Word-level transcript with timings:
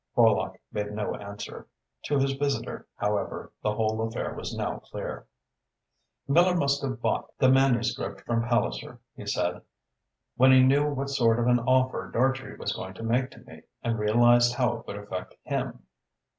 Horlock 0.17 0.57
made 0.71 0.91
no 0.93 1.13
answer. 1.13 1.67
To 2.05 2.17
his 2.17 2.31
visitor, 2.33 2.87
however, 2.95 3.53
the 3.61 3.75
whole 3.75 4.01
affair 4.01 4.33
was 4.33 4.57
now 4.57 4.79
clear. 4.79 5.27
"Miller 6.27 6.55
must 6.57 6.81
have 6.81 6.99
bought 6.99 7.27
the 7.37 7.49
manuscript 7.51 8.21
from 8.21 8.41
Palliser," 8.47 8.99
he 9.15 9.27
said, 9.27 9.61
"when 10.37 10.51
he 10.51 10.63
knew 10.63 10.91
what 10.91 11.11
sort 11.11 11.37
of 11.37 11.45
an 11.45 11.59
offer 11.59 12.09
Dartrey 12.11 12.55
was 12.57 12.73
going 12.73 12.95
to 12.95 13.03
make 13.03 13.29
to 13.29 13.41
me 13.41 13.61
and 13.83 13.99
realised 13.99 14.55
how 14.55 14.77
it 14.77 14.87
would 14.87 14.97
affect 14.97 15.35
him. 15.43 15.83